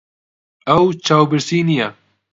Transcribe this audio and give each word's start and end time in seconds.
ئەو 0.67 0.85
چاوبرسی 1.05 1.59
نییە. 1.69 1.87